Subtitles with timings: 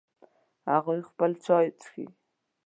[0.71, 2.05] هغوی خپل چای څښي